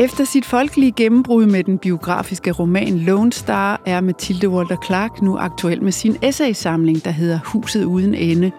[0.00, 5.36] Efter sit folkelige gennembrud med den biografiske roman Lone Star er Mathilde Walter Clark nu
[5.36, 8.52] aktuel med sin essaysamling, der hedder Huset uden ende.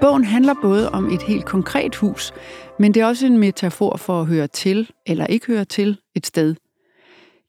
[0.00, 2.32] Bogen handler både om et helt konkret hus,
[2.78, 6.26] men det er også en metafor for at høre til, eller ikke høre til, et
[6.26, 6.54] sted.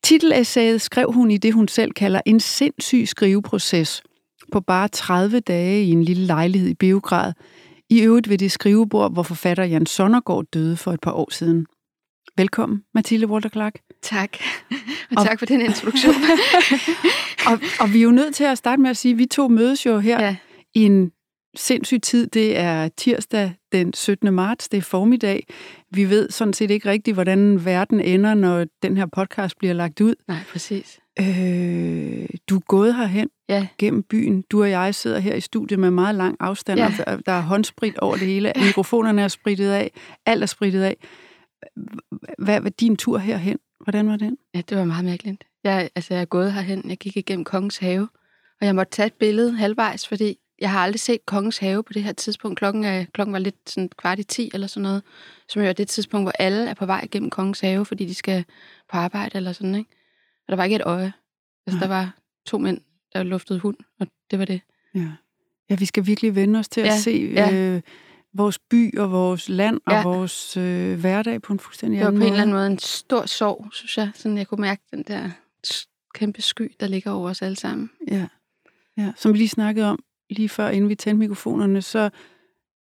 [0.03, 4.03] Titelessayet skrev hun i det, hun selv kalder en sindssyg skriveproces
[4.51, 7.33] på bare 30 dage i en lille lejlighed i Beograd,
[7.89, 11.65] i øvrigt ved det skrivebord, hvor forfatter Jan Sonnergaard døde for et par år siden.
[12.37, 13.79] Velkommen, Mathilde Walter Clark.
[14.01, 14.29] Tak,
[15.11, 16.15] og, og tak for den introduktion.
[17.47, 19.47] og, og vi er jo nødt til at starte med at sige, at vi to
[19.47, 20.35] mødes jo her ja.
[20.73, 21.11] i en
[21.55, 22.27] sindssyg tid.
[22.27, 24.33] Det er tirsdag den 17.
[24.33, 25.47] marts, det er formiddag.
[25.91, 30.01] Vi ved sådan set ikke rigtigt, hvordan verden ender, når den her podcast bliver lagt
[30.01, 30.15] ud.
[30.27, 30.99] Nej, præcis.
[31.19, 33.67] Øh, du er gået herhen ja.
[33.77, 34.43] gennem byen.
[34.51, 36.91] Du og jeg sidder her i studiet med meget lang afstand, ja.
[37.07, 38.53] og der er håndsprit over det hele.
[38.55, 39.91] Mikrofonerne er spritet af.
[40.25, 40.97] Alt er spritet af.
[42.37, 43.59] Hvad var din tur herhen?
[43.79, 44.37] Hvordan var den?
[44.53, 45.43] Ja, det var meget mærkeligt.
[45.63, 46.89] Jeg, altså, jeg er gået herhen.
[46.89, 48.07] Jeg gik igennem Kongens Have,
[48.61, 51.93] og jeg måtte tage et billede halvvejs, fordi jeg har aldrig set Kongens Have på
[51.93, 52.57] det her tidspunkt.
[52.57, 55.03] Klokken, er, klokken var lidt sådan kvart i ti eller sådan noget,
[55.49, 58.13] som jo er det tidspunkt, hvor alle er på vej gennem Kongens Have, fordi de
[58.13, 58.45] skal
[58.91, 59.89] på arbejde eller sådan, ikke?
[60.47, 61.13] Og der var ikke et øje.
[61.67, 61.87] Altså, Nej.
[61.87, 62.81] der var to mænd,
[63.13, 64.61] der luftede hund, og det var det.
[64.95, 65.11] Ja,
[65.69, 67.53] ja vi skal virkelig vende os til ja, at se ja.
[67.53, 67.81] øh,
[68.33, 70.03] vores by og vores land og ja.
[70.03, 72.15] vores øh, hverdag på en fuldstændig anden måde.
[72.15, 74.11] Det var på en eller anden måde en stor sorg, synes jeg.
[74.15, 75.29] Sådan, jeg kunne mærke den der
[76.13, 77.89] kæmpe sky, der ligger over os alle sammen.
[78.07, 78.27] Ja.
[78.97, 79.11] ja.
[79.15, 82.09] Som vi lige snakkede om lige før, inden vi tændte mikrofonerne, så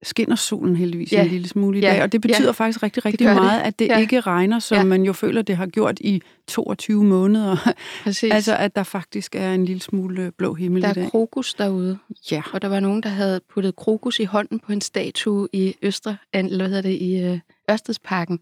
[0.03, 1.23] skinner solen heldigvis ja.
[1.23, 2.53] en lille smule i dag, og det betyder ja.
[2.53, 3.67] faktisk rigtig, rigtig det meget, det.
[3.67, 3.99] at det ja.
[3.99, 4.85] ikke regner, som ja.
[4.85, 7.75] man jo føler, det har gjort i 22 måneder.
[8.05, 8.33] Præcis.
[8.33, 11.01] altså, at der faktisk er en lille smule blå himmel der i dag.
[11.01, 11.99] Der er krokus derude,
[12.31, 12.43] ja.
[12.53, 16.17] og der var nogen, der havde puttet krokus i hånden på en statue i Østre,
[16.33, 17.39] eller hvad hedder det, i øh,
[17.71, 18.41] Ørstedsparken.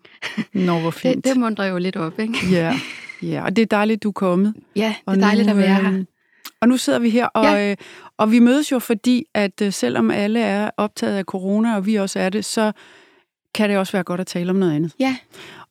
[0.52, 1.16] Nå, hvor fint.
[1.16, 2.34] det, det mundrer jo lidt op, ikke?
[2.50, 2.80] Ja.
[3.22, 4.54] ja, og det er dejligt, du er kommet.
[4.76, 6.04] Ja, det er dejligt nu, at være her.
[6.60, 7.70] Og nu sidder vi her, og, ja.
[7.70, 7.76] øh,
[8.16, 11.94] og vi mødes jo fordi, at øh, selvom alle er optaget af corona, og vi
[11.94, 12.72] også er det, så
[13.54, 14.92] kan det også være godt at tale om noget andet.
[15.00, 15.16] Ja.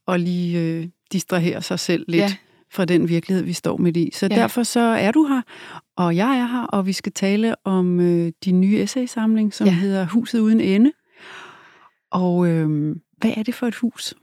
[0.06, 2.35] Og lige øh, distrahere sig selv lidt ja.
[2.72, 4.12] fra den virkelighed, vi står midt i.
[4.13, 4.35] Så ja.
[4.35, 5.41] derfor så er du her,
[5.96, 9.73] og jeg er her, og vi skal tale om øh, din nye essaysamling, som ja.
[9.73, 10.91] hedder Huset uden ende.
[12.12, 14.13] Og øh, hvad er det for et hus?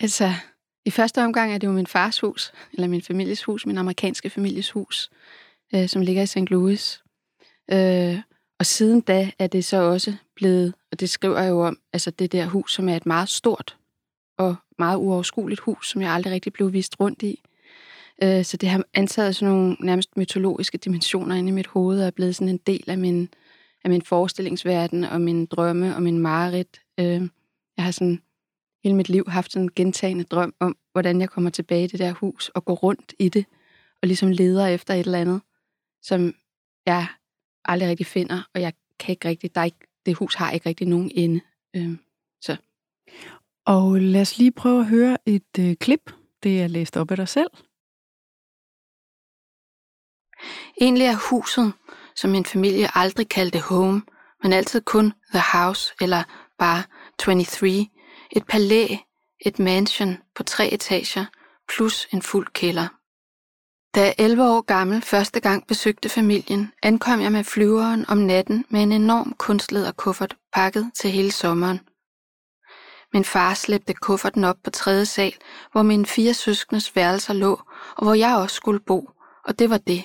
[0.00, 0.32] Altså,
[0.84, 4.30] i første omgang er det jo min fars hus, eller min families hus, min amerikanske
[4.30, 5.10] families hus
[5.74, 6.50] øh, som ligger i St.
[6.50, 7.02] Louis.
[7.72, 8.18] Øh,
[8.58, 12.10] og siden da er det så også blevet, og det skriver jeg jo om, altså
[12.10, 13.76] det der hus, som er et meget stort
[14.38, 17.42] og meget uoverskueligt hus, som jeg aldrig rigtig blev vist rundt i.
[18.22, 22.06] Øh, så det har antaget sådan nogle nærmest mytologiske dimensioner inde i mit hoved, og
[22.06, 23.28] er blevet sådan en del af min,
[23.84, 26.80] af min forestillingsverden, og min drømme, og min mareridt.
[27.00, 27.28] Øh,
[27.76, 28.22] jeg har sådan
[28.84, 31.98] hele mit liv haft sådan en gentagende drøm om, hvordan jeg kommer tilbage i det
[31.98, 33.44] der hus, og går rundt i det,
[34.02, 35.40] og ligesom leder efter et eller andet
[36.02, 36.34] som
[36.86, 37.06] jeg
[37.64, 40.68] aldrig rigtig finder, og jeg kan ikke rigtig, der er ikke, det hus har ikke
[40.68, 41.40] rigtig nogen ende.
[41.76, 41.96] Øh,
[42.40, 42.56] så.
[43.66, 46.12] Og lad os lige prøve at høre et øh, klip.
[46.42, 47.50] Det er læst op af dig selv.
[50.80, 51.72] Egentlig er huset,
[52.16, 54.02] som min familie aldrig kaldte home,
[54.42, 56.22] men altid kun The House eller
[56.58, 56.82] bare
[57.18, 57.86] 23,
[58.32, 58.86] et palæ,
[59.46, 61.26] et mansion på tre etager
[61.68, 62.88] plus en fuld kælder.
[63.94, 68.64] Da jeg 11 år gammel første gang besøgte familien, ankom jeg med flyveren om natten
[68.68, 71.80] med en enorm kunstlederkuffert pakket til hele sommeren.
[73.12, 75.34] Min far slæbte kufferten op på tredje sal,
[75.72, 77.60] hvor mine fire søskendes værelser lå,
[77.96, 79.10] og hvor jeg også skulle bo,
[79.44, 80.04] og det var det.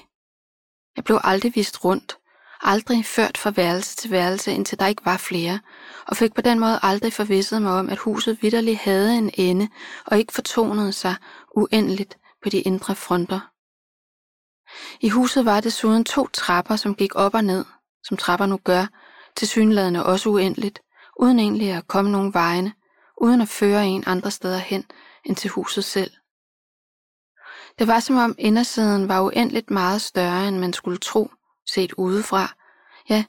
[0.96, 2.18] Jeg blev aldrig vist rundt,
[2.62, 5.60] aldrig ført fra værelse til værelse, indtil der ikke var flere,
[6.08, 9.70] og fik på den måde aldrig forvisset mig om, at huset vidderligt havde en ende
[10.06, 11.16] og ikke fortonede sig
[11.56, 13.40] uendeligt på de indre fronter.
[15.02, 17.66] I huset var desuden to trapper, som gik op og ned,
[18.04, 18.86] som trapper nu gør,
[19.36, 20.80] til synladende også uendeligt,
[21.20, 22.74] uden egentlig at komme nogen vegne,
[23.22, 24.86] uden at føre en andre steder hen
[25.26, 26.12] end til huset selv.
[27.80, 31.32] Det var som om indersiden var uendeligt meget større, end man skulle tro,
[31.68, 32.54] set udefra.
[33.10, 33.24] Ja,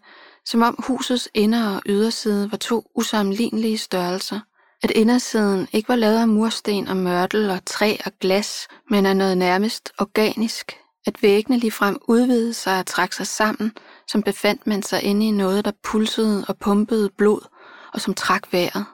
[0.45, 4.41] som om husets inder- og yderside var to usammenlignelige størrelser.
[4.83, 9.17] At indersiden ikke var lavet af mursten og mørtel og træ og glas, men af
[9.17, 13.73] noget nærmest organisk, at væggene ligefrem udvidede sig og trak sig sammen,
[14.09, 17.49] som befandt man sig inde i noget, der pulsede og pumpede blod,
[17.93, 18.87] og som trak vejret.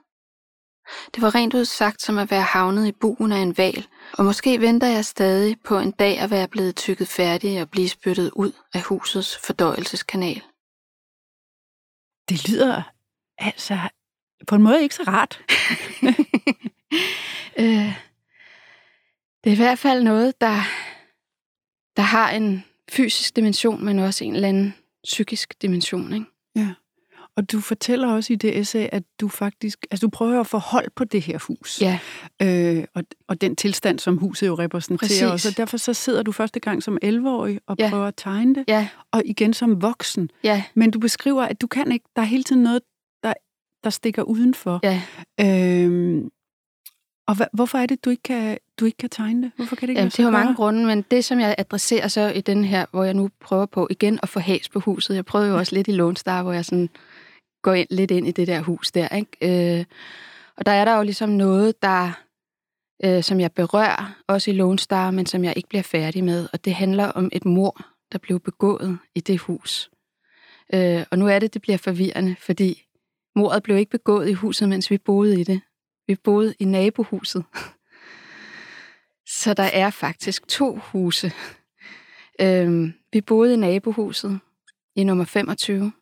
[1.14, 4.24] Det var rent ud sagt som at være havnet i buen af en val, og
[4.24, 8.30] måske venter jeg stadig på en dag at være blevet tykket færdig og blive spyttet
[8.30, 10.42] ud af husets fordøjelseskanal.
[12.28, 12.82] Det lyder
[13.38, 13.78] altså
[14.46, 15.40] på en måde ikke så rart.
[17.60, 17.94] øh,
[19.44, 20.60] Det er i hvert fald noget, der,
[21.96, 24.74] der har en fysisk dimension, men også en eller anden
[25.04, 26.12] psykisk dimension.
[26.12, 26.26] Ikke?
[26.56, 26.68] Ja.
[27.36, 30.58] Og du fortæller også i det essay, at du faktisk, altså du prøver at få
[30.58, 31.80] hold på det her hus.
[31.82, 31.98] Ja.
[32.42, 35.08] Øh, og, og den tilstand, som huset jo repræsenterer.
[35.08, 35.22] Præcis.
[35.22, 37.90] Og så derfor så sidder du første gang som 11-årig og Ja.
[37.90, 40.30] prøver at tegne det, Ja, og igen som voksen.
[40.44, 42.80] ja, Men du beskriver, at du kan ikke, der er hele tiden noget,
[43.22, 43.32] der,
[43.84, 44.80] der stikker udenfor.
[44.82, 45.02] ja.
[45.40, 46.30] Øhm,
[47.26, 49.52] og hva, hvorfor er det, du ikke kan, du ikke kan tegne det?
[49.56, 52.08] Hvorfor kan det ikke Jamen, det er jo mange grunde, men det, som jeg adresserer
[52.08, 55.14] så i den her, hvor jeg nu prøver på igen at få has på huset.
[55.14, 56.88] Jeg prøvede jo også lidt i Lone Star, hvor jeg sådan
[57.62, 59.08] går ind, lidt ind i det der hus der.
[59.08, 59.78] Ikke?
[59.78, 59.84] Øh,
[60.56, 62.12] og der er der jo ligesom noget, der,
[63.04, 66.48] øh, som jeg berører, også i Lone Star, men som jeg ikke bliver færdig med.
[66.52, 67.80] Og det handler om et mor,
[68.12, 69.90] der blev begået i det hus.
[70.74, 72.82] Øh, og nu er det, det bliver forvirrende, fordi
[73.36, 75.60] mordet blev ikke begået i huset, mens vi boede i det.
[76.06, 77.44] Vi boede i nabohuset.
[79.26, 81.32] Så der er faktisk to huse.
[82.40, 84.40] Øhm, vi boede i nabohuset
[84.96, 85.92] i nummer 25,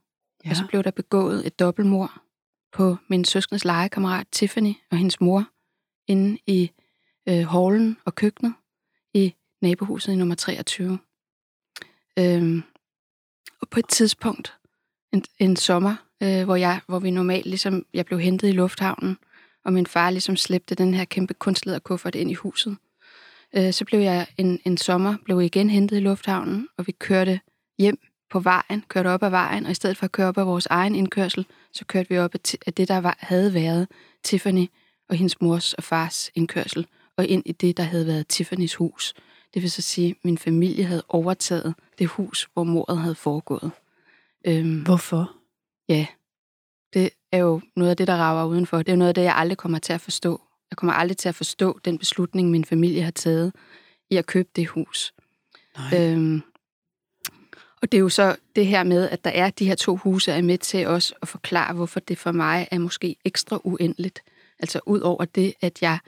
[0.45, 0.51] ja.
[0.51, 2.23] og så blev der begået et dobbeltmord
[2.73, 5.49] på min søskens legekammerat Tiffany og hendes mor
[6.07, 6.71] inde i
[7.29, 8.55] øh, hallen og køkkenet
[9.15, 10.99] i nabohuset i nummer 23.
[12.19, 12.63] Øhm,
[13.61, 14.57] og på et tidspunkt,
[15.13, 19.19] en, en sommer, øh, hvor, jeg, hvor vi normalt ligesom, jeg blev hentet i lufthavnen,
[19.65, 22.77] og min far ligesom slæbte den her kæmpe kunstlederkuffert ind i huset.
[23.57, 27.41] Øh, så blev jeg en, en sommer, blev igen hentet i lufthavnen, og vi kørte
[27.79, 27.99] hjem
[28.31, 30.67] på vejen, kørte op ad vejen, og i stedet for at køre op ad vores
[30.67, 32.35] egen indkørsel, så kørte vi op
[32.67, 33.89] af det, der var, havde været
[34.23, 34.67] Tiffany
[35.09, 36.87] og hendes mors og fars indkørsel,
[37.17, 39.15] og ind i det, der havde været Tiffany's hus.
[39.55, 43.71] Det vil så sige, at min familie havde overtaget det hus, hvor mordet havde foregået.
[44.47, 45.33] Øhm, Hvorfor?
[45.89, 46.07] Ja,
[46.95, 48.79] det er jo noget af det, der rager udenfor.
[48.79, 50.41] Det er jo noget af det, jeg aldrig kommer til at forstå.
[50.71, 53.53] Jeg kommer aldrig til at forstå den beslutning, min familie har taget
[54.11, 55.15] i at købe det hus.
[55.79, 56.13] Nej.
[56.13, 56.43] Øhm,
[57.83, 60.33] og det er jo så det her med, at der er de her to huse,
[60.33, 64.23] er med til også at forklare, hvorfor det for mig er måske ekstra uendeligt.
[64.59, 65.99] Altså ud over det, at jeg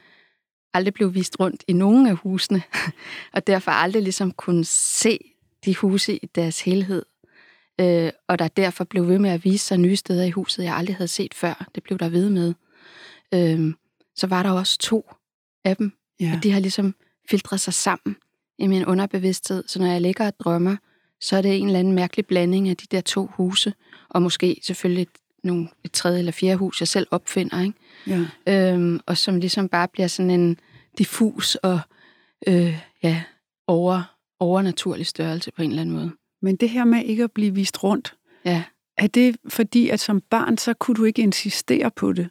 [0.74, 2.62] aldrig blev vist rundt i nogen af husene,
[3.34, 5.18] og derfor aldrig ligesom kunne se
[5.64, 7.02] de huse i deres helhed.
[7.80, 10.76] Øh, og der derfor blev ved med at vise sig nye steder i huset, jeg
[10.76, 11.68] aldrig havde set før.
[11.74, 12.54] Det blev der ved med.
[13.34, 13.74] Øh,
[14.16, 15.10] så var der også to
[15.64, 16.32] af dem, ja.
[16.36, 16.94] og de har ligesom
[17.30, 18.16] filtret sig sammen
[18.58, 19.64] i min underbevidsthed.
[19.66, 20.76] Så når jeg ligger og drømmer,
[21.20, 23.74] så er det en eller anden mærkelig blanding af de der to huse,
[24.08, 25.08] og måske selvfølgelig et,
[25.44, 28.26] nogle, et tredje eller fjerde hus, jeg selv opfinder, ikke?
[28.46, 28.72] ja.
[28.72, 30.58] Øhm, og som ligesom bare bliver sådan en
[30.98, 31.80] diffus og
[32.46, 33.22] øh, ja,
[33.66, 36.12] over, overnaturlig størrelse på en eller anden måde.
[36.44, 38.14] Men det her med ikke at blive vist rundt,
[38.44, 38.62] Ja.
[38.96, 42.28] er det fordi, at som barn, så kunne du ikke insistere på det?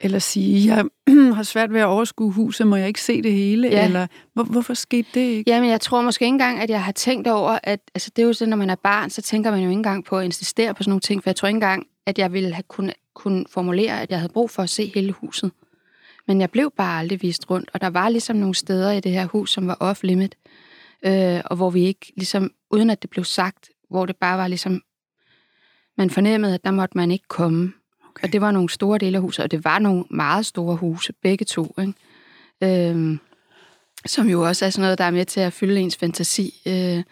[0.00, 0.84] Eller sige, jeg
[1.36, 3.68] har svært ved at overskue huset, må jeg ikke se det hele?
[3.68, 3.84] Ja.
[3.84, 5.50] Eller hvor, hvorfor skete det ikke?
[5.50, 8.26] Jamen, jeg tror måske ikke engang, at jeg har tænkt over, at altså, det er
[8.26, 10.74] jo sådan, når man er barn, så tænker man jo ikke engang på at insistere
[10.74, 13.44] på sådan nogle ting, for jeg tror ikke engang, at jeg ville have kunne, kunne
[13.50, 15.52] formulere, at jeg havde brug for at se hele huset.
[16.26, 19.12] Men jeg blev bare aldrig vist rundt, og der var ligesom nogle steder i det
[19.12, 20.34] her hus, som var off-limit,
[21.06, 24.48] øh, og hvor vi ikke, ligesom, uden at det blev sagt, hvor det bare var
[24.48, 24.82] ligesom,
[25.98, 27.72] man fornemmede, at der måtte man ikke komme.
[28.10, 28.26] Okay.
[28.26, 31.12] Og det var nogle store dele af huset, og det var nogle meget store huse,
[31.22, 31.94] begge to, ikke?
[32.62, 33.18] Øhm,
[34.06, 36.62] som jo også er sådan noget, der er med til at fylde ens fantasi.
[36.66, 37.04] Øh,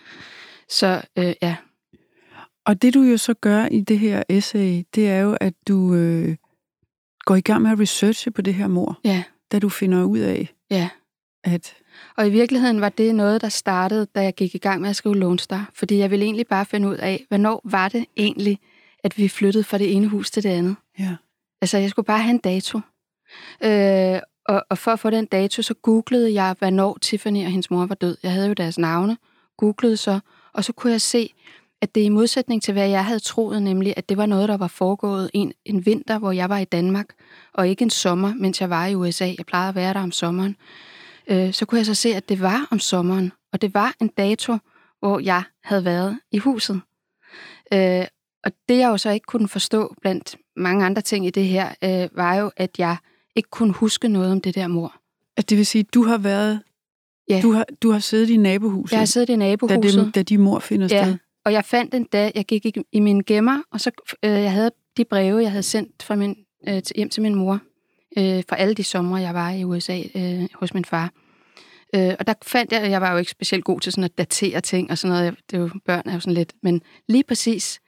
[0.69, 1.57] så øh, ja,
[2.65, 5.95] Og det du jo så gør i det her essay, det er jo, at du
[5.95, 6.37] øh,
[7.25, 9.23] går i gang med at researche på det her mor, ja,
[9.53, 10.89] da du finder ud af, ja.
[11.45, 11.75] at
[12.17, 14.97] Og i virkeligheden var det noget, der startede, da jeg gik i gang med at
[14.97, 15.71] skrive Lone Star.
[15.75, 18.59] Fordi jeg ville egentlig bare finde ud af, hvornår var det egentlig,
[19.05, 20.77] at vi flyttede fra det ene hus til det andet.
[20.99, 21.17] ja,
[21.61, 22.81] Altså, jeg skulle bare have en dato.
[23.65, 27.71] Øh, og, og for at få den dato, så googlede jeg, hvornår Tiffany og hendes
[27.71, 28.17] mor var død.
[28.23, 29.17] Jeg havde jo deres navne,
[29.57, 30.21] googlede så,
[30.53, 31.35] og så kunne jeg se,
[31.81, 34.57] at det i modsætning til, hvad jeg havde troet, nemlig, at det var noget, der
[34.57, 37.07] var foregået en, en vinter, hvor jeg var i Danmark,
[37.55, 39.25] og ikke en sommer, mens jeg var i USA.
[39.39, 40.57] Jeg plejede at være der om sommeren.
[41.31, 44.09] Øh, så kunne jeg så se, at det var om sommeren, og det var en
[44.09, 44.57] dato,
[45.01, 46.81] hvor jeg havde været i huset.
[47.73, 48.05] Øh,
[48.45, 51.69] og det, jeg jo så ikke kunne forstå blandt mange andre ting i det her,
[51.85, 52.97] øh, var jo, at jeg
[53.37, 54.95] ikke kunne huske noget om det der mor.
[55.37, 56.61] at det vil sige, at du har været,
[57.29, 57.41] Ja.
[57.43, 60.05] du har, du har siddet i nabohuset, Jeg har siddet i da, nabohuset.
[60.07, 61.05] det, da de mor finder Ja.
[61.05, 61.17] sted.
[61.45, 63.91] Og jeg fandt en dag, jeg gik i, i mine gemmer, og så
[64.25, 66.37] øh, jeg havde de breve, jeg havde sendt fra min,
[66.69, 67.61] øh, hjem til min mor,
[68.19, 71.13] øh, fra alle de somre, jeg var i USA øh, hos min far.
[71.95, 74.61] Øh, og der fandt jeg, jeg var jo ikke specielt god til sådan at datere
[74.61, 77.81] ting og sådan noget, det er jo, børn er jo sådan lidt, men lige præcis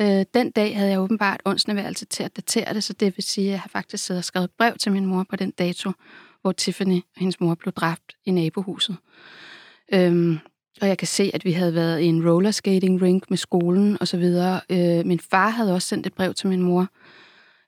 [0.00, 3.46] øh, den dag havde jeg åbenbart åndsneværelse til at datere det, så det vil sige,
[3.46, 5.92] at jeg har faktisk siddet og skrevet brev til min mor på den dato,
[6.42, 8.96] hvor Tiffany og hendes mor blev dræbt i nabohuset.
[9.94, 10.38] Øhm,
[10.80, 14.08] og jeg kan se, at vi havde været i en rollerskating rink med skolen og
[14.08, 14.60] så videre.
[14.70, 16.88] Øh, min far havde også sendt et brev til min mor,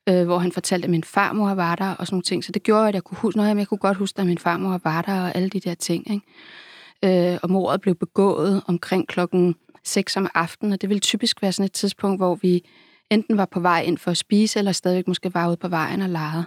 [0.09, 2.45] øh, hvor han fortalte, at min farmor var der og sådan nogle ting.
[2.45, 4.81] Så det gjorde, at jeg kunne huske noget, jeg kunne godt huske, at min farmor
[4.85, 6.11] var der og alle de der ting.
[6.11, 7.33] Ikke?
[7.33, 11.53] Øh, og mordet blev begået omkring klokken 6 om aftenen, og det ville typisk være
[11.53, 12.65] sådan et tidspunkt, hvor vi
[13.11, 16.03] enten var på vej ind for at spise, eller stadigvæk måske var ude på vejen
[16.03, 16.45] og legede.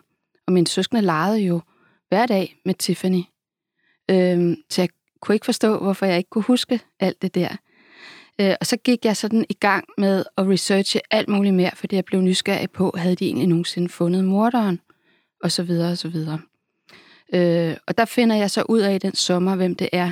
[0.47, 1.61] Og min søskende legede jo
[2.09, 3.21] hver dag med Tiffany.
[4.11, 4.89] Øh, så jeg
[5.21, 7.55] kunne ikke forstå, hvorfor jeg ikke kunne huske alt det der.
[8.41, 11.95] Øh, og så gik jeg sådan i gang med at researche alt muligt mere, fordi
[11.95, 14.79] jeg blev nysgerrig på, havde de egentlig nogensinde fundet morderen?
[15.43, 16.39] Og så videre, og så videre.
[17.33, 20.11] Øh, og der finder jeg så ud af i den sommer, hvem det er,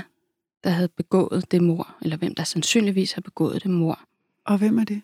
[0.63, 3.99] der havde begået det mor, eller hvem der sandsynligvis har begået det mor.
[4.45, 5.01] Og hvem er det?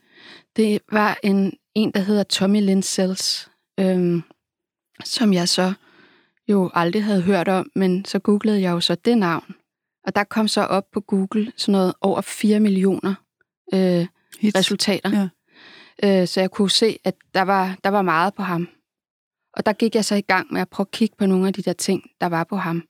[0.55, 3.49] Det var en, en der hedder Tommy Lynn Sells,
[3.79, 4.21] øh,
[5.03, 5.73] som jeg så
[6.47, 9.55] jo aldrig havde hørt om, men så googlede jeg jo så det navn.
[10.07, 13.13] Og der kom så op på Google sådan noget over 4 millioner
[13.73, 14.05] øh,
[14.55, 15.29] resultater.
[16.03, 16.21] Ja.
[16.21, 18.67] Øh, så jeg kunne se, at der var, der var meget på ham.
[19.53, 21.53] Og der gik jeg så i gang med at prøve at kigge på nogle af
[21.53, 22.83] de der ting, der var på ham.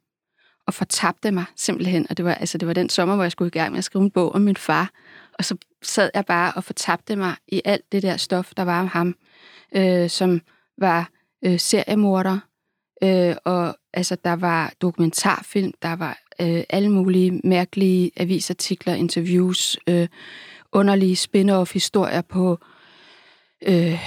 [0.68, 2.08] Og fortabte mig simpelthen.
[2.10, 3.84] Og det var, altså, det var den sommer, hvor jeg skulle i gang med at
[3.84, 4.92] skrive en bog om min far.
[5.34, 8.82] Og så sad jeg bare og fortabte mig i alt det der stof, der var
[8.82, 9.16] om ham.
[9.76, 10.42] Øh, som
[10.78, 11.10] var
[11.46, 12.40] øh, seriemorder.
[13.04, 20.08] Øh, og altså, der var dokumentarfilm, der var øh, alle mulige mærkelige avisartikler, interviews, øh,
[20.72, 22.60] underlige spin-off-historier på
[23.68, 24.00] øh,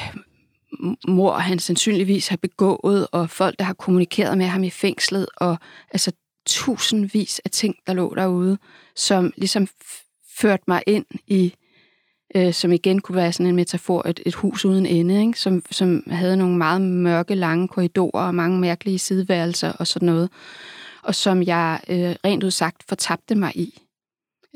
[1.09, 5.57] mor, han sandsynligvis har begået, og folk, der har kommunikeret med ham i fængslet, og
[5.93, 6.13] altså
[6.47, 8.59] tusindvis af ting, der lå derude,
[8.97, 9.69] som ligesom
[10.39, 11.55] førte mig ind i,
[12.37, 15.41] øh, som igen kunne være sådan en metafor, et, et hus uden ende, ikke?
[15.41, 20.31] Som, som havde nogle meget mørke, lange korridorer og mange mærkelige sideværelser og sådan noget
[21.05, 23.83] og som jeg øh, rent udsagt fortabte mig i.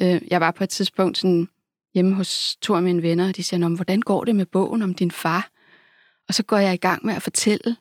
[0.03, 1.49] Øh, jeg var på et tidspunkt sådan
[1.95, 4.95] hjemme hos to af mine venner, og de siger, hvordan går det med bogen om
[4.95, 5.51] din far?
[6.29, 7.77] Og så går jeg i gang med at fortælle,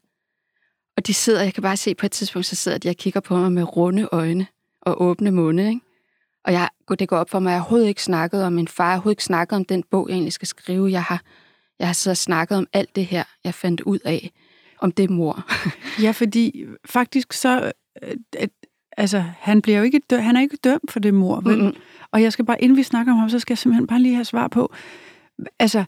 [0.98, 3.20] og de sidder, jeg kan bare se på et tidspunkt, så sidder de og kigger
[3.20, 4.48] på mig med runde øjne
[4.82, 5.82] og åbne munde, ikke?
[6.48, 8.84] Og jeg, det går op for mig, at jeg overhovedet ikke snakket om min far,
[8.84, 10.92] jeg har overhovedet ikke snakket om den bog, jeg egentlig skal skrive.
[10.92, 11.22] Jeg har,
[11.80, 14.32] jeg har så snakket om alt det her, jeg fandt ud af,
[14.80, 15.46] om det mor.
[16.04, 17.72] ja, fordi faktisk så,
[18.04, 18.50] øh, at,
[18.98, 21.58] altså, han, bliver jo ikke dø- han er ikke dømt for det mor, vel?
[21.58, 21.76] Mm-hmm.
[22.12, 24.16] Og jeg skal bare, inden vi snakker om ham, så skal jeg simpelthen bare lige
[24.16, 24.74] have svar på,
[25.60, 25.84] altså,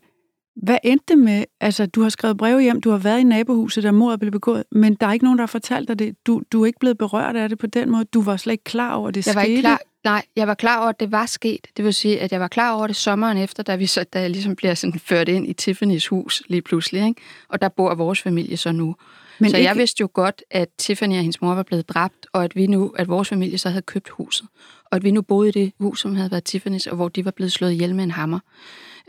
[0.55, 1.43] hvad endte det med?
[1.61, 4.63] Altså, du har skrevet breve hjem, du har været i nabohuset, der mordet blev begået,
[4.71, 6.15] men der er ikke nogen, der har fortalt dig det.
[6.27, 8.05] Du, du er ikke blevet berørt af det på den måde.
[8.05, 9.51] Du var slet ikke klar over, det jeg var skete.
[9.51, 11.67] Ikke klar, nej, jeg var klar over, at det var sket.
[11.77, 14.21] Det vil sige, at jeg var klar over det sommeren efter, da, vi så, da
[14.21, 17.07] jeg ligesom bliver sådan ført ind i Tiffany's hus lige pludselig.
[17.07, 17.21] Ikke?
[17.49, 18.95] Og der bor vores familie så nu.
[19.39, 19.67] Men så ikke...
[19.67, 22.67] jeg vidste jo godt, at Tiffany og hendes mor var blevet dræbt, og at vi
[22.67, 24.47] nu, at vores familie så havde købt huset.
[24.85, 27.25] Og at vi nu boede i det hus, som havde været Tiffany's, og hvor de
[27.25, 28.39] var blevet slået ihjel med en hammer.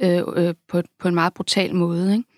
[0.02, 2.29] Øh, øh, på, på en meget brutal måde, ikke?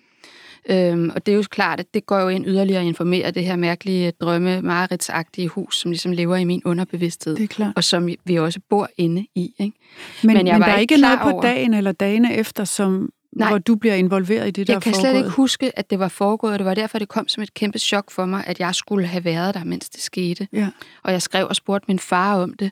[0.69, 3.45] Øhm, og det er jo klart, at det går jo ind yderligere at informere det
[3.45, 7.35] her mærkelige drømme, mareridsagtige hus, som ligesom lever i min underbevidsthed.
[7.35, 7.73] Det er klart.
[7.75, 9.53] Og som vi også bor inde i.
[9.59, 9.77] Ikke?
[10.23, 11.41] Men, men, jeg men var der er ikke noget på over...
[11.41, 13.49] dagen eller dagene efter, som, Nej.
[13.49, 16.07] hvor du bliver involveret i det, der Jeg kan slet ikke huske, at det var
[16.07, 18.75] foregået, og det var derfor, det kom som et kæmpe chok for mig, at jeg
[18.75, 20.47] skulle have været der, mens det skete.
[20.53, 20.69] Ja.
[21.03, 22.71] Og jeg skrev og spurgte min far om det,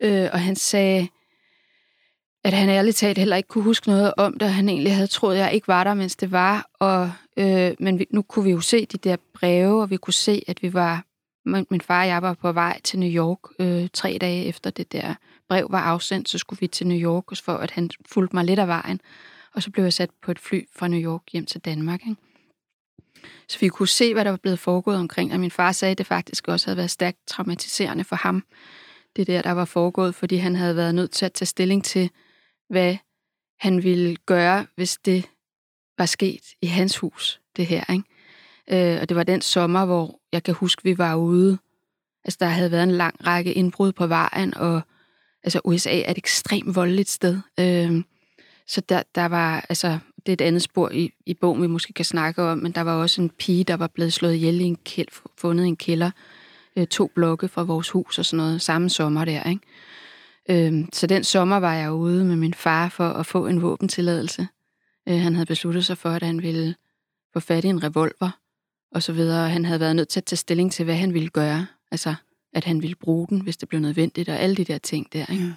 [0.00, 1.08] øh, og han sagde,
[2.44, 5.06] at han ærligt talt heller ikke kunne huske noget om det, og han egentlig havde
[5.06, 6.70] troet, at jeg ikke var der, mens det var.
[6.74, 10.14] Og, øh, men vi, nu kunne vi jo se de der breve, og vi kunne
[10.14, 11.04] se, at vi var,
[11.44, 14.70] min, min far og jeg var på vej til New York øh, tre dage efter
[14.70, 15.14] det der
[15.48, 18.58] brev var afsendt, så skulle vi til New York, for at han fulgte mig lidt
[18.58, 19.00] af vejen.
[19.54, 22.00] Og så blev jeg sat på et fly fra New York hjem til Danmark.
[22.00, 22.20] Ikke?
[23.48, 25.98] Så vi kunne se, hvad der var blevet foregået omkring, og min far sagde, at
[25.98, 28.44] det faktisk også havde været stærkt traumatiserende for ham,
[29.16, 32.10] det der, der var foregået, fordi han havde været nødt til at tage stilling til,
[32.70, 32.96] hvad
[33.60, 35.28] han ville gøre, hvis det
[35.98, 37.84] var sket i hans hus, det her.
[37.92, 38.94] Ikke?
[38.94, 41.58] Øh, og det var den sommer, hvor jeg kan huske, vi var ude.
[42.24, 44.80] Altså, der havde været en lang række indbrud på vejen, og
[45.42, 47.38] altså, USA er et ekstremt voldeligt sted.
[47.60, 48.02] Øh,
[48.66, 51.92] så der, der var, altså, det er et andet spor i, i bogen, vi måske
[51.92, 54.64] kan snakke om, men der var også en pige, der var blevet slået ihjel i
[54.64, 55.08] en kæld,
[55.38, 56.10] fundet i en kælder,
[56.76, 59.62] øh, to blokke fra vores hus og sådan noget, samme sommer der, ikke?
[60.50, 64.48] Øh, så den sommer var jeg ude med min far for at få en våbentilladelse.
[65.08, 66.74] Øh, han havde besluttet sig for, at han ville
[67.32, 68.30] få fat i en revolver
[68.94, 69.48] og så videre.
[69.50, 71.66] Han havde været nødt til at tage stilling til, hvad han ville gøre.
[71.90, 72.14] Altså,
[72.52, 75.26] at han ville bruge den, hvis det blev nødvendigt, og alle de der ting der.
[75.32, 75.54] Ikke?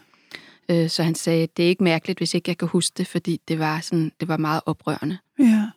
[0.69, 0.83] Ja.
[0.83, 3.41] Øh, så han sagde, det er ikke mærkeligt, hvis ikke jeg kan huske det, fordi
[3.47, 5.17] det var, sådan, det var meget oprørende.
[5.39, 5.69] Ja.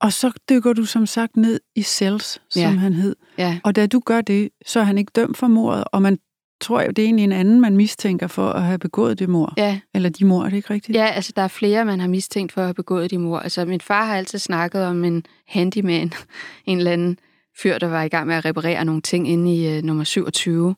[0.00, 2.68] Og så dykker du som sagt ned i Cells, som Ja.
[2.68, 3.16] han hed.
[3.38, 6.18] Ja, Og da du gør det, så er han ikke dømt for mordet, og man
[6.60, 9.54] tror jo, det er egentlig en anden, man mistænker for at have begået det mord.
[9.56, 10.96] ja, Eller de mord, er det ikke rigtigt?
[10.96, 13.42] ja, altså der er flere, man har mistænkt for at have begået de mord.
[13.42, 16.12] Altså min far har altid snakket om en handyman,
[16.66, 17.18] en eller anden
[17.62, 20.74] fyr, der var i gang med at reparere nogle ting inde i øh, nummer 27,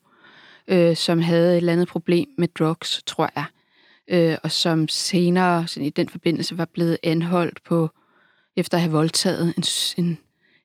[0.69, 3.45] øh, som havde et eller andet problem med drugs, tror jeg.
[4.11, 7.91] Øh, og som senere sådan i den forbindelse var blevet anholdt på,
[8.57, 9.65] efter at have voldtaget en,
[10.05, 10.19] en,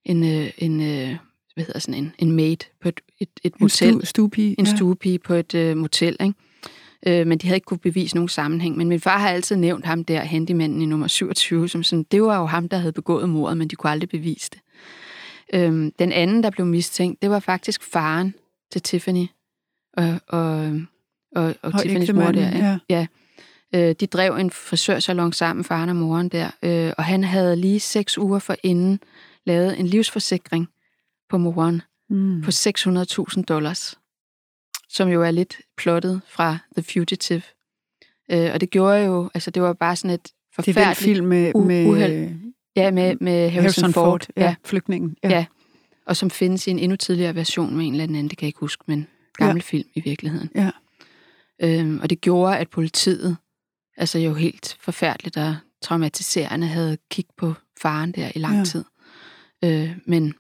[0.06, 1.16] en, øh, en øh,
[1.54, 3.94] hvad hedder sådan en, en maid på et, et, et En motel.
[3.94, 4.56] stu, stuepige.
[4.60, 4.76] en ja.
[4.76, 6.34] stuepige på et øh, motel, ikke?
[7.08, 8.78] Øh, men de havde ikke kunne bevise nogen sammenhæng.
[8.78, 12.22] Men min far har altid nævnt ham der, handymanden i nummer 27, som sådan, det
[12.22, 14.60] var jo ham, der havde begået mordet, men de kunne aldrig bevise det.
[15.54, 18.34] Øhm, den anden, der blev mistænkt, det var faktisk faren
[18.72, 19.26] til Tiffany
[19.98, 20.40] og, og,
[21.36, 22.48] og, og, Og Tiffany's mor der.
[22.56, 22.66] Ikke?
[22.68, 22.78] ja.
[22.90, 23.08] ja.
[23.76, 27.80] Øh, de drev en frisørsalon sammen, faren og moren der, øh, og han havde lige
[27.80, 29.00] seks uger for inden
[29.46, 30.68] lavet en livsforsikring
[31.32, 32.42] på moren Mm.
[32.42, 34.00] på 600.000 dollars,
[34.90, 37.42] som jo er lidt plottet fra The Fugitive.
[38.32, 40.98] Øh, og det gjorde jo, altså det var bare sådan et Det er forfærdeligt...
[41.00, 42.30] den film med, med uheld.
[42.76, 44.04] Ja, med, med Harrison, Harrison Ford.
[44.06, 44.56] Ford, ja, ja.
[44.66, 45.16] flygtningen.
[45.24, 45.46] Ja.
[46.06, 48.50] Og som findes i en endnu tidligere version med en eller anden, det kan jeg
[48.50, 49.62] ikke huske, men gammel ja.
[49.78, 50.50] film i virkeligheden.
[50.56, 50.72] Ja.
[51.64, 53.38] Øhm, og det gjorde, at politiet,
[53.98, 58.60] altså jo helt forfærdeligt og traumatiserende, havde kigget på faren der i lang Ja.
[58.60, 58.66] ja.
[58.66, 58.84] tid.
[59.64, 60.34] Øh, men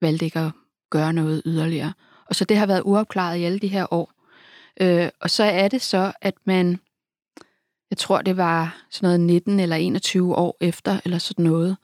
[0.00, 0.52] valgte ikke at
[0.90, 1.92] gøre noget yderligere.
[2.26, 4.12] Og så det har været uopklaret i alle de her år.
[4.80, 6.80] Øh, og så er det så, at man,
[7.90, 11.76] jeg tror det var sådan noget 19 eller 21 år efter, eller sådan noget,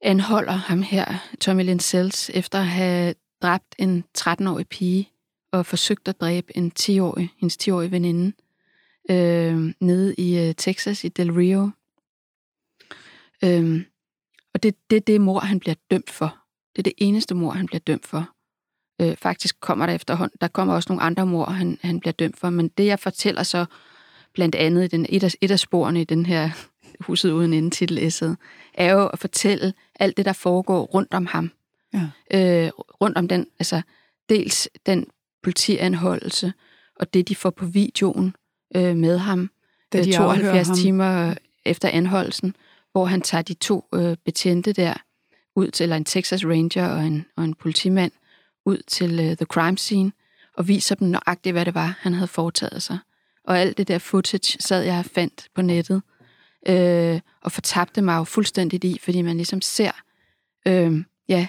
[0.00, 5.10] anholder ham her, Tommy Lynn Sells, efter at have dræbt en 13-årig pige
[5.52, 8.32] og forsøgt at dræbe en 10-årig, hendes 10-årige veninde,
[9.10, 11.70] øh, nede i øh, Texas, i Del Rio.
[13.44, 13.84] Øh,
[14.54, 16.43] og det er det, det mor, han bliver dømt for.
[16.76, 18.28] Det er det eneste mor, han bliver dømt for.
[19.00, 22.38] Øh, faktisk kommer der efterhånden, der kommer også nogle andre mor, han, han bliver dømt
[22.38, 23.64] for, men det jeg fortæller så,
[24.34, 26.50] blandt andet i den, et, af, et af sporene i den her
[27.06, 28.12] huset uden ende titel
[28.74, 31.50] er jo at fortælle alt det, der foregår rundt om ham.
[31.94, 32.08] Ja.
[32.34, 33.82] Øh, rundt om den, altså
[34.28, 35.06] dels den
[35.42, 36.52] politianholdelse,
[37.00, 38.34] og det, de får på videoen
[38.76, 39.50] øh, med ham,
[39.92, 40.76] Da de øh, 72 afhører ham.
[40.76, 41.34] timer
[41.64, 42.56] efter anholdelsen,
[42.92, 44.94] hvor han tager de to øh, betjente der
[45.56, 48.12] ud til, eller en Texas Ranger og en, og en politimand,
[48.66, 50.12] ud til uh, the crime scene,
[50.56, 52.98] og viser dem nøjagtigt, hvad det var, han havde foretaget sig.
[53.44, 56.02] Og alt det der footage sad jeg og fandt på nettet,
[56.68, 59.90] øh, og fortabte mig jo fuldstændigt i, fordi man ligesom ser,
[60.66, 61.46] øh, ja,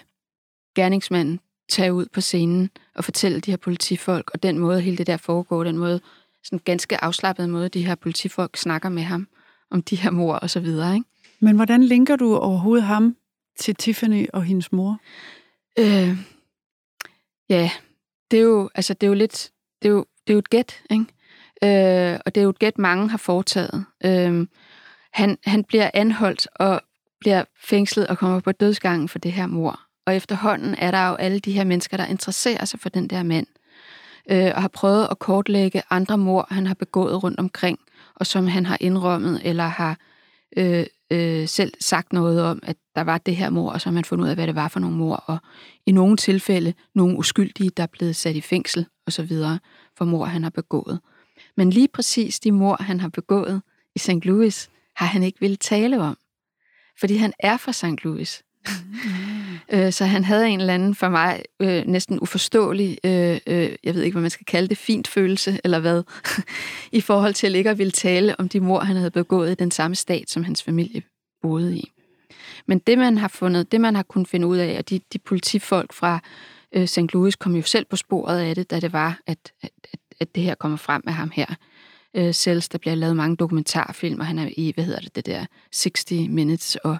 [0.75, 1.39] gerningsmanden
[1.69, 5.17] tage ud på scenen og fortælle de her politifolk, og den måde, hele det der
[5.17, 6.01] foregår, den måde,
[6.43, 9.27] sådan ganske afslappet måde, de her politifolk snakker med ham
[9.71, 11.09] om de her mor og så videre, ikke?
[11.39, 13.15] Men hvordan linker du overhovedet ham
[13.55, 14.99] til Tiffany og hendes mor?
[15.79, 16.17] Øh,
[17.49, 17.71] ja,
[18.31, 20.49] det er jo, altså, det er jo lidt, det er jo, det er jo et
[20.49, 21.05] gæt, ikke?
[21.63, 23.85] Øh, og det er jo et gæt, mange har foretaget.
[24.05, 24.47] Øh,
[25.13, 26.81] han, han bliver anholdt og
[27.19, 29.79] bliver fængslet og kommer på dødsgangen for det her mor.
[30.05, 33.23] Og efterhånden er der jo alle de her mennesker, der interesserer sig for den der
[33.23, 33.47] mand,
[34.31, 37.79] øh, og har prøvet at kortlægge andre mor, han har begået rundt omkring,
[38.15, 39.97] og som han har indrømmet, eller har
[40.57, 43.93] øh, øh, selv sagt noget om, at der var det her mor, og så har
[43.93, 45.37] man fundet ud af, hvad det var for nogle mor, og
[45.85, 49.59] i nogle tilfælde nogle uskyldige, der er blevet sat i fængsel og så videre
[49.97, 50.99] for mor, han har begået.
[51.57, 53.61] Men lige præcis de mor, han har begået
[53.95, 54.25] i St.
[54.25, 56.17] Louis, har han ikke ville tale om.
[56.99, 58.03] Fordi han er fra St.
[58.03, 58.43] Louis.
[58.67, 59.34] Mm-hmm.
[59.69, 63.95] Øh, Så han havde en eller anden for mig øh, næsten uforståelig, øh, øh, jeg
[63.95, 66.03] ved ikke, hvad man skal kalde det, fint følelse, eller hvad,
[66.91, 69.71] i forhold til ikke at ville tale om de mor, han havde begået i den
[69.71, 71.01] samme stat, som hans familie
[71.41, 71.91] boede i.
[72.67, 75.19] Men det, man har fundet, det man har kunnet finde ud af, og de, de
[75.19, 76.19] politifolk fra
[76.75, 77.13] øh, St.
[77.13, 80.35] Louis kom jo selv på sporet af det, da det var, at, at, at, at
[80.35, 81.45] det her kommer frem med ham her.
[82.15, 85.25] Øh, Selv, der bliver lavet mange dokumentarfilm, og han er i, hvad hedder det, det
[85.25, 86.97] der 60 Minutes og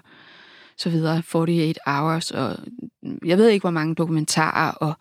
[0.78, 2.56] så videre, 48 Hours, og
[3.24, 4.94] jeg ved ikke, hvor mange dokumentarer og,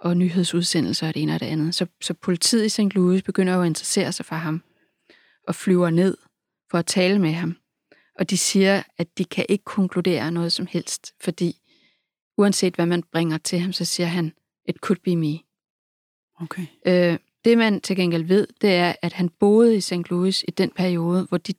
[0.00, 1.74] og nyhedsudsendelser og det ene og det andet.
[1.74, 2.94] Så, så politiet i St.
[2.94, 4.62] Louis begynder jo at interessere sig for ham,
[5.48, 6.16] og flyver ned
[6.70, 7.56] for at tale med ham.
[8.18, 11.56] Og de siger, at de kan ikke konkludere noget som helst, fordi
[12.38, 14.32] uanset hvad man bringer til ham, så siger han,
[14.68, 15.38] it could be me.
[16.40, 16.66] Okay.
[16.86, 20.10] Øh, det man til gengæld ved, det er, at han boede i St.
[20.10, 21.54] Louis i den periode, hvor de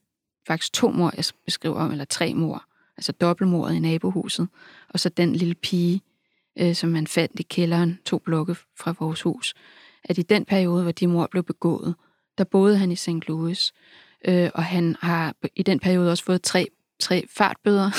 [0.48, 2.66] faktisk to mor, jeg beskriver om, eller tre mor,
[2.98, 4.48] altså dobbeltmordet i nabohuset,
[4.90, 6.02] og så den lille pige,
[6.60, 9.54] øh, som man fandt i kælderen, to blokke fra vores hus,
[10.04, 11.96] at i den periode, hvor de mor blev begået,
[12.38, 13.28] der boede han i St.
[13.28, 13.74] Louis,
[14.26, 16.68] øh, og han har i den periode også fået tre
[17.04, 17.92] tre fartbøder.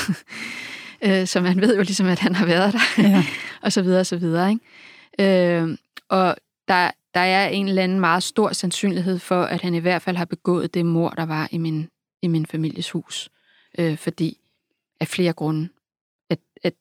[1.06, 3.24] øh, så man ved jo ligesom, at han har været der, ja.
[3.64, 4.50] og så videre, og så videre.
[4.50, 5.60] Ikke?
[5.60, 5.76] Øh,
[6.08, 6.36] og
[6.68, 10.16] der, der er en eller anden meget stor sandsynlighed for, at han i hvert fald
[10.16, 11.88] har begået det mor, der var i min,
[12.22, 13.30] i min families hus.
[13.78, 14.38] Øh, fordi
[15.00, 15.68] af flere grunde.
[16.30, 16.74] At, at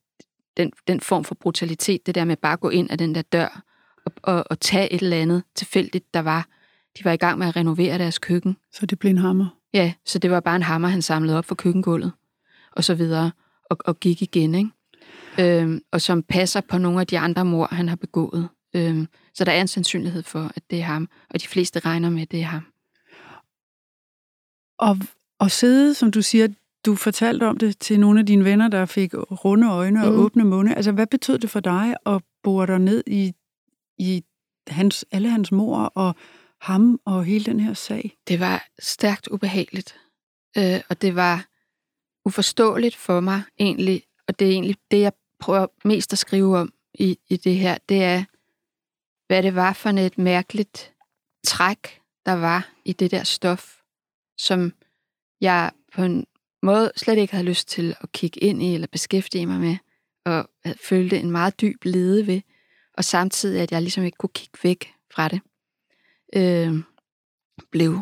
[0.58, 3.21] den, den form for brutalitet, det der med bare at gå ind af den der
[3.21, 3.63] dør
[4.06, 6.47] og, og, og tage et eller andet tilfældigt, der var.
[6.97, 8.58] De var i gang med at renovere deres køkken.
[8.71, 9.47] Så det blev en hammer?
[9.73, 12.12] Ja, så det var bare en hammer, han samlede op for køkkengulvet,
[12.71, 13.32] og så videre,
[13.69, 14.69] og, og gik igen, ikke?
[15.39, 18.49] Øhm, og som passer på nogle af de andre mor, han har begået.
[18.76, 22.10] Øhm, så der er en sandsynlighed for, at det er ham, og de fleste regner
[22.10, 22.65] med, at det er ham.
[24.78, 24.97] Og,
[25.39, 26.47] og sidde, som du siger,
[26.85, 30.07] du fortalte om det til nogle af dine venner, der fik runde øjne mm.
[30.07, 30.75] og åbne munde.
[30.75, 33.33] Altså, hvad betød det for dig at bore dig ned i,
[33.97, 34.23] i
[34.67, 36.15] hans, alle hans mor og
[36.61, 38.17] ham og hele den her sag?
[38.27, 39.95] Det var stærkt ubehageligt,
[40.57, 41.45] øh, og det var
[42.25, 46.73] uforståeligt for mig egentlig, og det er egentlig det, jeg prøver mest at skrive om
[46.93, 48.23] i, i det her, det er,
[49.27, 50.93] hvad det var for et mærkeligt
[51.45, 53.77] træk, der var i det der stof,
[54.37, 54.73] som
[55.41, 56.25] jeg på en
[56.63, 59.78] måde slet ikke havde lyst til at kigge ind i eller beskæftige mig med,
[60.26, 60.49] og
[60.82, 62.41] følte en meget dyb lede ved,
[62.97, 65.41] og samtidig at jeg ligesom ikke kunne kigge væk fra det.
[66.36, 66.84] Øh,
[67.71, 67.99] blev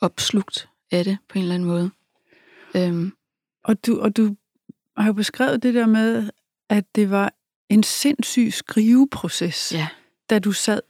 [0.00, 1.90] opslugt af det på en eller anden måde.
[2.76, 3.12] Øh,
[3.64, 4.36] og, du, og du
[4.96, 6.30] har jo beskrevet det der med,
[6.68, 7.32] at det var
[7.68, 9.88] en sindssyg skriveproces, ja.
[10.30, 10.80] da du sad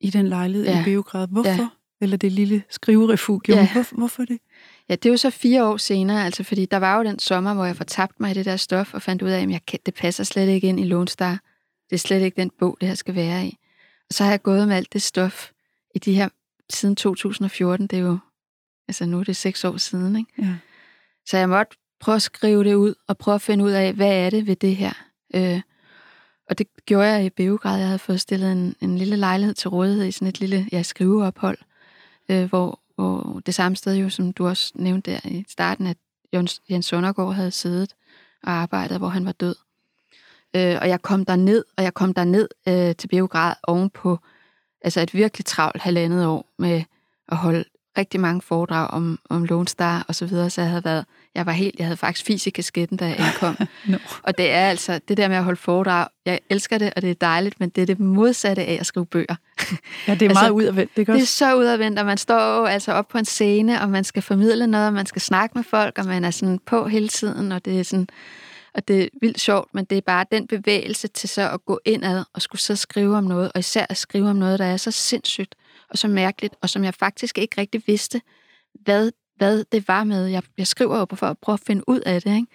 [0.00, 0.80] i den lejlighed ja.
[0.80, 1.28] i Beograd.
[1.28, 1.50] Hvorfor?
[1.50, 1.68] Ja.
[2.00, 3.58] Eller det lille skriverefugium.
[3.58, 3.72] Ja.
[3.72, 4.38] Hvor, hvorfor det?
[4.88, 7.54] Ja, det er jo så fire år senere, altså fordi der var jo den sommer,
[7.54, 9.78] hvor jeg fortabte mig i det der stof, og fandt ud af, at jeg kan,
[9.86, 11.40] det passer slet ikke ind i Lone Star.
[11.90, 13.58] Det er slet ikke den bog, det her skal være i.
[14.08, 15.50] Og så har jeg gået med alt det stof
[15.94, 16.28] i de her,
[16.70, 18.18] siden 2014, det er jo,
[18.88, 20.32] altså nu er det seks år siden, ikke?
[20.38, 20.54] Ja.
[21.26, 24.26] Så jeg måtte prøve at skrive det ud, og prøve at finde ud af, hvad
[24.26, 24.92] er det ved det her?
[25.34, 25.60] Øh,
[26.50, 27.78] og det gjorde jeg i Beograd.
[27.78, 30.82] Jeg havde fået stillet en, en lille lejlighed til rådighed i sådan et lille ja,
[30.82, 31.58] skriveophold,
[32.28, 35.96] øh, hvor, hvor det samme sted jo, som du også nævnte der i starten, at
[36.34, 37.94] Jens, Jens Søndergaard havde siddet
[38.42, 39.54] og arbejdet, hvor han var død.
[40.56, 44.18] Øh, og jeg kom der ned, og jeg kom der ned øh, til Beograd ovenpå
[44.82, 46.82] altså et virkelig travlt halvandet år med
[47.28, 47.64] at holde
[47.98, 51.04] rigtig mange foredrag om, om Lone Star og så videre, så jeg havde været,
[51.36, 53.56] jeg var helt, jeg havde faktisk fysikasketten, da jeg ankom.
[53.92, 53.98] no.
[54.22, 57.10] Og det er altså, det der med at holde foredrag, jeg elsker det, og det
[57.10, 59.36] er dejligt, men det er det modsatte af at skrive bøger.
[60.08, 62.64] ja, det er altså, meget udadvendt, det, det er så udadvendt, og man står jo
[62.64, 65.64] altså op på en scene, og man skal formidle noget, og man skal snakke med
[65.64, 68.08] folk, og man er sådan på hele tiden, og det er sådan,
[68.74, 71.80] og det er vildt sjovt, men det er bare den bevægelse til så at gå
[71.84, 74.76] indad og skulle så skrive om noget, og især at skrive om noget, der er
[74.76, 75.54] så sindssygt
[75.90, 78.20] og så mærkeligt, og som jeg faktisk ikke rigtig vidste,
[78.84, 80.26] hvad, hvad det var med.
[80.26, 82.34] Jeg, jeg skriver jo for at prøve at finde ud af det.
[82.34, 82.46] Ikke?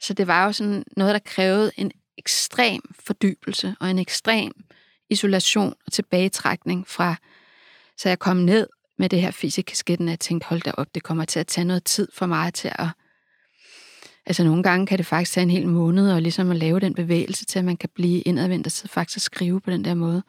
[0.00, 4.52] Så det var jo sådan noget, der krævede en ekstrem fordybelse og en ekstrem
[5.10, 7.16] isolation og tilbagetrækning fra,
[7.96, 8.66] så jeg kom ned
[8.98, 11.64] med det her fysiske og jeg tænkte, hold da op, det kommer til at tage
[11.64, 12.88] noget tid for mig til at
[14.28, 16.94] Altså nogle gange kan det faktisk tage en hel måned og ligesom at lave den
[16.94, 20.22] bevægelse til, at man kan blive indadvendt og sidde faktisk skrive på den der måde.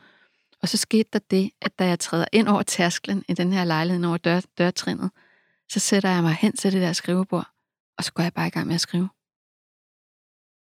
[0.62, 3.64] Og så skete der det, at da jeg træder ind over tærsklen i den her
[3.64, 5.10] lejlighed over dør, dørtrinnet,
[5.70, 7.48] så sætter jeg mig hen til det der skrivebord,
[7.98, 9.10] og så går jeg bare i gang med at skrive.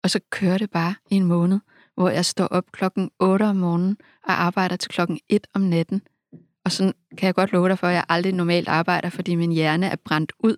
[0.02, 1.60] Og så kører det bare i en måned,
[1.94, 6.02] hvor jeg står op klokken 8 om morgenen og arbejder til klokken 1 om natten.
[6.64, 9.52] Og sådan kan jeg godt love dig for, at jeg aldrig normalt arbejder, fordi min
[9.52, 10.56] hjerne er brændt ud,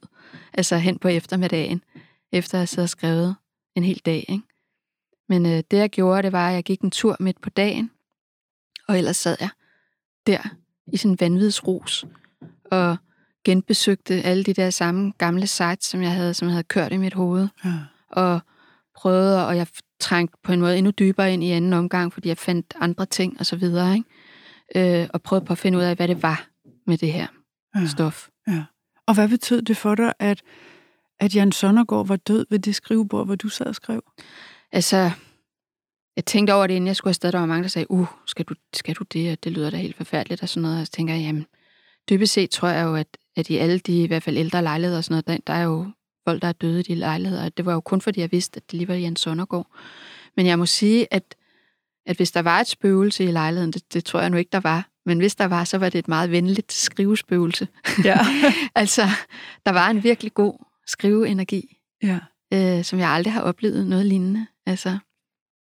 [0.52, 1.84] altså hen på eftermiddagen
[2.32, 3.36] efter at have siddet og skrevet
[3.76, 4.24] en hel dag.
[4.28, 4.44] Ikke?
[5.28, 7.90] Men øh, det jeg gjorde, det var, at jeg gik en tur midt på dagen,
[8.88, 9.50] og ellers sad jeg
[10.26, 10.42] der
[10.92, 12.04] i sådan en vanvidsrus
[12.64, 12.96] og
[13.48, 16.96] genbesøgte alle de der samme gamle sites, som jeg havde, som jeg havde kørt i
[16.96, 17.48] mit hoved.
[17.64, 17.70] Ja.
[18.08, 18.40] Og
[18.96, 19.66] prøvede, og jeg
[20.00, 23.36] trængte på en måde endnu dybere ind i anden omgang, fordi jeg fandt andre ting
[23.40, 25.02] og så videre, ikke?
[25.02, 26.46] Øh, og prøvede på at finde ud af, hvad det var
[26.86, 27.26] med det her
[27.74, 27.86] ja.
[27.86, 28.28] stof.
[28.48, 28.64] Ja.
[29.06, 30.42] Og hvad betød det for dig, at
[31.20, 34.02] at Jan Søndergaard var død ved det skrivebord, hvor du sad og skrev?
[34.72, 35.10] Altså,
[36.16, 37.32] jeg tænkte over det, inden jeg skulle afsted.
[37.32, 39.44] Der var mange, der sagde, uh, skal du, skal du det?
[39.44, 40.80] Det lyder da helt forfærdeligt og sådan noget.
[40.80, 41.46] Og så tænker jeg, jamen,
[42.10, 43.06] dybest set tror jeg jo, at,
[43.38, 45.64] at i alle de i hvert fald ældre lejligheder og sådan noget, der, der er
[45.64, 45.90] jo
[46.28, 47.48] folk, der er døde i de lejligheder.
[47.48, 49.66] Det var jo kun fordi, jeg vidste, at det lige var Jan Søndergaard.
[50.36, 51.34] Men jeg må sige, at,
[52.06, 54.60] at hvis der var et spøgelse i lejligheden, det, det tror jeg nu ikke, der
[54.60, 54.88] var.
[55.06, 57.68] Men hvis der var, så var det et meget venligt skrivespøgelse.
[58.04, 58.18] Ja.
[58.74, 59.02] altså,
[59.66, 62.18] der var en virkelig god skriveenergi, ja.
[62.52, 64.46] øh, som jeg aldrig har oplevet noget lignende.
[64.66, 64.98] Altså,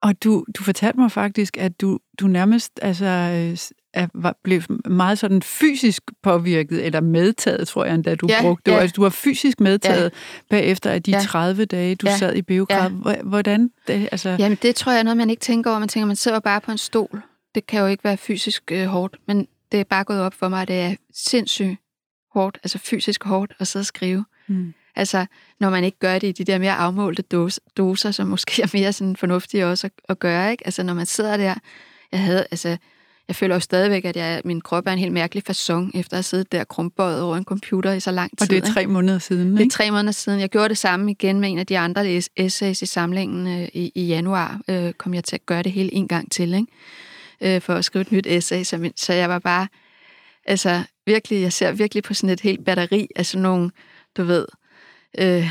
[0.02, 3.58] Og du, du fortalte mig faktisk, at du, du nærmest altså, øh,
[3.94, 8.70] er, var, blev meget sådan fysisk påvirket, eller medtaget, tror jeg endda, du Ja, brugte.
[8.70, 8.78] ja.
[8.78, 10.08] Altså, du var fysisk medtaget ja.
[10.50, 11.20] bagefter af de Ja.
[11.20, 12.16] 30 dage, du ja.
[12.16, 12.90] sad i biograf.
[13.06, 13.22] Ja.
[13.22, 13.70] Hvordan?
[13.86, 15.78] Det, altså, Jamen, det tror jeg er noget, man ikke tænker over.
[15.78, 17.22] Man tænker, man sidder bare på en stol.
[17.54, 20.48] Det kan jo ikke være fysisk øh, hårdt, men det er bare gået op for
[20.48, 21.76] mig, at det er sindssygt
[22.34, 24.24] hårdt, altså fysisk hårdt at sidde og skrive.
[24.48, 24.74] Mm.
[24.96, 25.26] Altså,
[25.60, 28.66] når man ikke gør det i de der mere afmålte doser, doser som måske er
[28.74, 30.66] mere sådan fornuftige også at, at gøre, ikke?
[30.66, 31.54] Altså, når man sidder der,
[32.12, 32.76] jeg havde, altså,
[33.28, 36.16] jeg føler jo stadigvæk, at jeg, min krop er en helt mærkelig façon, efter at
[36.16, 38.42] have siddet der krumbøjet over en computer i så lang tid.
[38.46, 38.74] og det er ikke?
[38.74, 39.72] tre måneder siden, Det er ikke?
[39.72, 40.40] tre måneder siden.
[40.40, 43.68] Jeg gjorde det samme igen med en af de andre es- essays i samlingen øh,
[43.72, 44.60] i, i januar.
[44.68, 46.66] Øh, kom jeg til at gøre det hele en gang til, ikke?
[47.56, 48.62] Øh, for at skrive et nyt essay.
[48.64, 49.68] Så, min- så jeg var bare,
[50.46, 53.70] altså virkelig, jeg ser virkelig på sådan et helt batteri af sådan nogle,
[54.16, 54.46] du ved,
[55.18, 55.50] øh,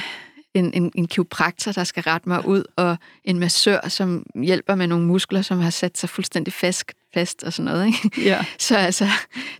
[0.53, 4.87] en, en, en kiropraktor, der skal rette mig ud, og en massør, som hjælper med
[4.87, 7.85] nogle muskler, som har sat sig fuldstændig fast, fast og sådan noget.
[7.85, 8.21] Ikke?
[8.29, 8.45] Ja.
[8.59, 9.07] Så altså,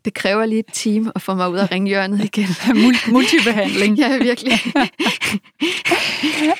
[0.06, 2.46] det kræver lige et team at få mig ud af ringhjørnet igen.
[2.46, 3.98] Mul- multibehandling.
[4.00, 4.54] Ja, virkelig.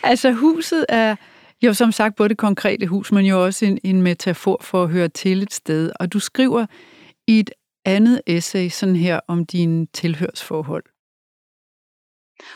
[0.04, 1.16] Altså huset er
[1.62, 4.90] jo som sagt både det konkrete hus, men jo også en, en metafor for at
[4.90, 5.92] høre til et sted.
[6.00, 6.66] Og du skriver
[7.28, 7.50] i et
[7.86, 10.84] andet essay sådan her om dine tilhørsforhold.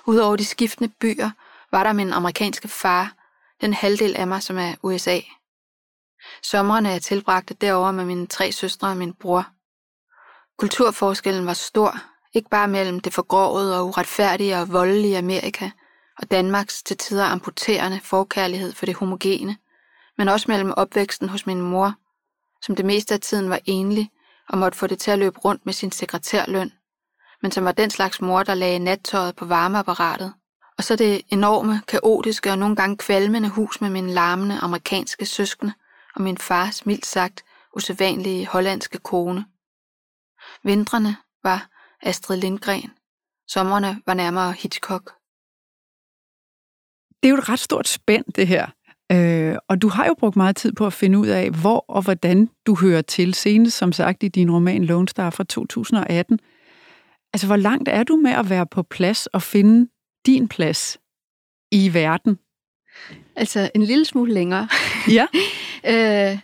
[0.06, 1.30] Udover de skiftende byer,
[1.72, 3.14] var der min amerikanske far,
[3.62, 5.20] den halvdel af mig, som er USA.
[6.42, 9.48] Sommerne jeg tilbragte derover med mine tre søstre og min bror.
[10.58, 11.96] Kulturforskellen var stor,
[12.34, 15.70] ikke bare mellem det forgrovede og uretfærdige og voldelige Amerika
[16.20, 19.58] og Danmarks til tider amputerende forkærlighed for det homogene,
[20.18, 21.94] men også mellem opvæksten hos min mor,
[22.62, 24.12] som det meste af tiden var enlig
[24.50, 26.72] og måtte få det til at løbe rundt med sin sekretærløn,
[27.44, 30.34] men som var den slags mor, der lagde nattøjet på varmeapparatet.
[30.78, 35.74] Og så det enorme, kaotiske og nogle gange kvalmende hus med mine larmende amerikanske søskende
[36.16, 37.44] og min fars mildt sagt
[37.76, 39.46] usædvanlige hollandske kone.
[40.64, 41.70] Vintrene var
[42.02, 42.92] Astrid Lindgren.
[43.48, 45.14] Sommerne var nærmere Hitchcock.
[47.24, 48.68] Det er jo et ret stort spænd, det her.
[49.12, 52.02] Øh, og du har jo brugt meget tid på at finde ud af, hvor og
[52.02, 53.34] hvordan du hører til.
[53.34, 56.40] Senest, som sagt, i din roman Lone Star fra 2018.
[57.34, 59.90] Altså, hvor langt er du med at være på plads og finde
[60.26, 61.00] din plads
[61.72, 62.40] i verden?
[63.36, 64.68] Altså en lille smule længere.
[65.18, 65.28] Ja.
[66.32, 66.40] øh,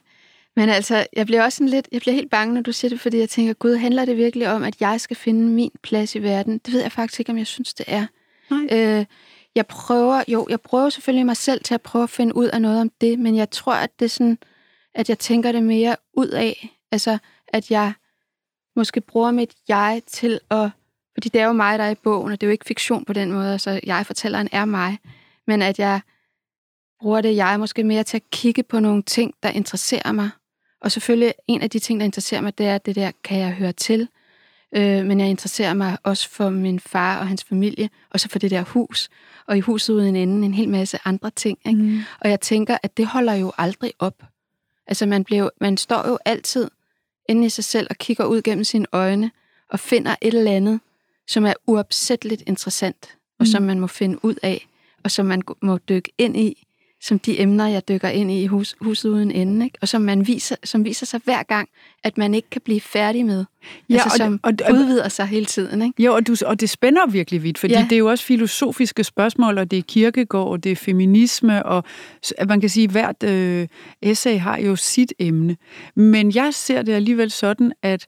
[0.56, 3.00] men altså, jeg bliver også sådan lidt, jeg bliver helt bange, når du siger det,
[3.00, 6.24] fordi jeg tænker, gud, handler det virkelig om, at jeg skal finde min plads i
[6.24, 6.58] verden?
[6.58, 8.06] Det ved jeg faktisk ikke, om jeg synes, det er.
[8.50, 9.00] Nej.
[9.00, 9.06] Øh,
[9.56, 12.62] jeg prøver, jo, jeg prøver selvfølgelig mig selv til at prøve at finde ud af
[12.62, 14.38] noget om det, men jeg tror, at det er sådan,
[14.96, 16.78] at jeg tænker det mere ud af.
[16.92, 17.94] Altså, at jeg
[18.76, 20.70] måske bruger mit jeg til at,
[21.14, 23.06] fordi det er jo mig, der er i bogen, og det er jo ikke fiktion
[23.06, 24.98] på den måde, altså jeg-fortælleren er mig,
[25.48, 26.02] men at jeg
[27.00, 30.30] bruger det jeg måske mere til at kigge på nogle ting, der interesserer mig.
[30.82, 33.52] Og selvfølgelig en af de ting, der interesserer mig, det er det der, kan jeg
[33.52, 34.08] høre til?
[34.76, 38.40] Øh, men jeg interesserer mig også for min far og hans familie, og så for
[38.40, 39.10] det der hus.
[39.48, 41.60] Og i huset uden ende en hel masse andre ting.
[41.66, 41.82] Ikke?
[41.82, 42.00] Mm.
[42.20, 44.24] Og jeg tænker, at det holder jo aldrig op.
[44.88, 46.70] Altså man, bliver, man står jo altid
[47.30, 49.32] inde i sig selv og kigger ud gennem sine øjne
[49.70, 50.80] og finder et eller andet,
[51.30, 53.68] som er uopsætteligt interessant, og som Mm.
[53.68, 54.68] man må finde ud af,
[55.04, 56.66] og som man må dykke ind i,
[57.02, 59.78] som de emner, jeg dykker ind i i hus, huset uden ende, ikke?
[59.82, 61.70] og som, man viser, som viser sig hver gang,
[62.04, 63.46] at man ikke kan blive færdig med.
[63.90, 65.82] Ja, altså, og som og det- udvider sig hele tiden.
[65.82, 66.04] Ikke?
[66.04, 67.84] Jo, og, du, og det spænder virkelig vidt, fordi Ja.
[67.90, 71.84] det er jo også filosofiske spørgsmål, og det er kirkegård, og det er feminisme, og
[72.38, 73.68] at man kan sige, at hvert øh,
[74.02, 75.58] essay har jo sit emne.
[75.96, 78.08] Men jeg ser det alligevel sådan, at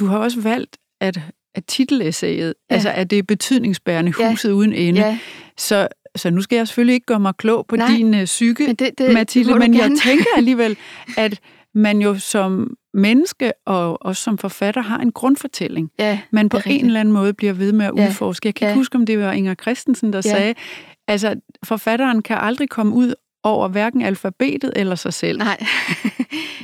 [0.00, 1.20] du har også valgt, at,
[1.54, 2.52] at titelessayet, Ja.
[2.70, 2.74] ja.
[2.74, 4.30] altså at det er betydningsbærende Ja.
[4.30, 5.00] huset uden ende.
[5.00, 5.18] Ja,
[5.58, 8.66] Så, så nu skal jeg selvfølgelig ikke gøre mig klog på Nej, din uh, psyke,
[8.66, 10.76] men det, det Mathilde, men jeg tænker alligevel,
[11.16, 11.40] at
[11.74, 16.86] man jo som menneske og også som forfatter har en grundfortælling, ja, man på en
[16.86, 18.08] eller anden måde bliver ved med at Ja.
[18.08, 18.46] udforske.
[18.46, 18.70] Jeg kan Ja.
[18.70, 20.30] ikke huske, om det var Inger Christensen, der Ja.
[20.30, 20.54] sagde,
[21.08, 21.34] altså
[21.64, 25.38] forfatteren kan aldrig komme ud over hverken alfabetet eller sig selv.
[25.38, 25.56] Nej.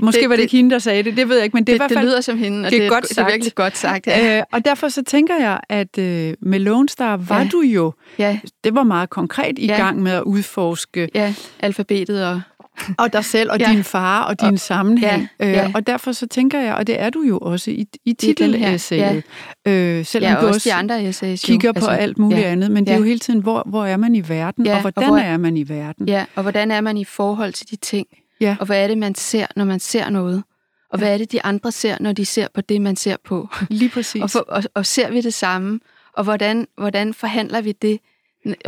[0.01, 1.65] Måske det- var det det- ikke hende, der sagde det, det ved jeg ikke, men
[1.65, 2.07] det, Det, er i hvert det fald...
[2.09, 3.33] lyder som hende, og det er det, godt det er sagt.
[3.33, 4.07] virkelig godt sagt.
[4.07, 4.39] Ja.
[4.39, 7.49] Øh, og derfor så tænker jeg, at øh, med Lone Star var Ja.
[7.53, 9.77] du jo, ja, det var meget konkret i Ja.
[9.77, 12.41] gang med at udforske ja, alfabetet og...
[12.99, 13.73] og dig selv og Ja.
[13.73, 15.29] din far og din sammenhæng.
[15.41, 15.71] Ja, Øh, ja.
[15.75, 19.23] og derfor så tænker jeg, og det er du jo også i, i titelessayet,
[19.67, 21.49] øh, selvom Ja, du også de andre essays.
[21.49, 21.53] jo.
[21.53, 22.99] kigger på alt muligt ja, andet, men det er ja.
[22.99, 25.37] jo hele tiden, hvor, hvor er man i verden, Ja, og og hvordan hvor- er
[25.37, 26.09] man i verden?
[26.09, 28.07] Ja, og hvordan er man i forhold til de ting?
[28.41, 28.57] Ja.
[28.61, 30.43] Og hvad er det, man ser, når man ser noget?
[30.91, 33.49] Og hvad er det, de andre ser, når de ser på det, man ser på?
[33.71, 34.23] Lige præcis.
[34.25, 35.81] Og, for, og, og ser vi det samme?
[36.13, 37.99] Og hvordan, hvordan forhandler vi det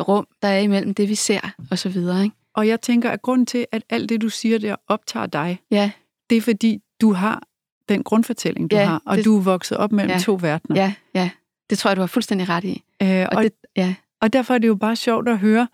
[0.01, 2.37] rum, der er imellem det, vi ser, og så videre, ikke?
[2.59, 5.91] Og jeg tænker, at grunden til, at alt det, du siger der, optager dig, Ja,
[6.31, 7.43] det er fordi, du har
[7.89, 10.19] den grundfortælling, du Ja, har, og det- du er vokset op mellem Ja.
[10.19, 10.81] to verdener.
[10.81, 11.31] ja, ja.
[11.71, 12.83] Det tror jeg, du har fuldstændig ret i.
[13.03, 15.69] Øh, Og, og, det, ja, og derfor er det jo bare sjovt at høre,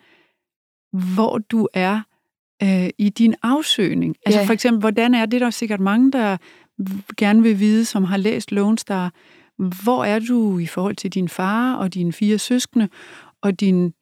[1.15, 2.01] hvor du er
[2.63, 4.17] øh, i din afsøgning.
[4.27, 4.47] Altså Ja.
[4.47, 6.37] for eksempel, hvordan er det, der er sikkert mange, der
[7.17, 9.13] gerne vil vide, som har læst Lone Star.
[9.85, 12.89] Hvor er du i forhold til din far og dine fire søskende
[13.43, 13.95] og din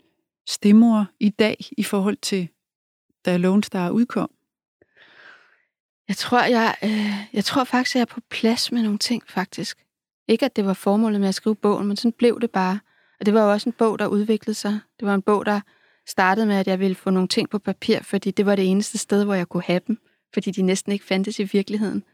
[0.49, 2.49] stemor i dag i forhold til,
[3.27, 4.31] da Lone Star udkom?
[6.09, 9.79] Jeg tror, jeg, øh, jeg tror faktisk, jeg er på plads med nogle ting, faktisk.
[10.29, 12.81] Ikke, at det var formålet med at skrive bogen, men sådan blev det bare.
[13.21, 14.81] Og det var jo også en bog, der udviklede sig.
[15.01, 15.61] Det var en bog, der
[16.07, 18.99] startede med, at jeg ville få nogle ting på papir, fordi det var det eneste
[18.99, 19.99] sted, hvor jeg kunne have dem,
[20.35, 22.05] fordi de næsten ikke fandtes i virkeligheden.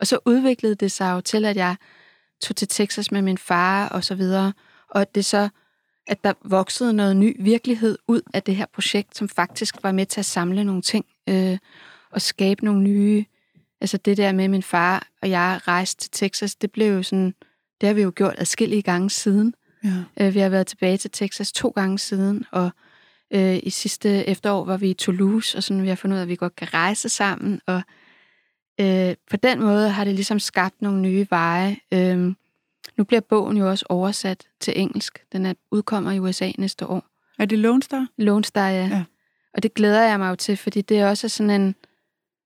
[0.00, 1.76] Og så udviklede det sig jo til, at jeg
[2.40, 4.52] tog til Texas med min far og så videre,
[4.90, 5.48] og det så,
[6.06, 10.06] at der voksede noget ny virkelighed ud af det her projekt, som faktisk var med
[10.06, 11.58] til at samle nogle ting øh,
[12.10, 13.24] og skabe nogle nye
[13.80, 17.34] altså det der med min far og jeg rejste til Texas, det blev jo sådan,
[17.80, 19.54] det har vi jo gjort adskillige gange siden.
[19.84, 20.04] Ja.
[20.20, 22.70] Øh, Vi har været tilbage til Texas to gange siden, og
[23.30, 26.22] øh, i sidste efterår var vi i Toulouse, og sådan vi har fundet ud af,
[26.22, 27.82] at vi godt kan rejse sammen, og
[28.80, 31.76] øh, på den måde har det ligesom skabt nogle nye veje.
[31.92, 32.34] Øh,
[32.98, 35.24] nu bliver bogen jo også oversat til engelsk.
[35.32, 37.04] Den er, udkommer i USA næste år.
[37.38, 38.06] Er det Lone Star?
[38.16, 38.86] Lone Star, ja.
[38.86, 39.04] Ja.
[39.54, 41.74] Og det glæder jeg mig jo til, fordi det er også sådan en...